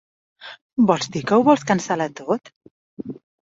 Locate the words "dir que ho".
1.17-1.45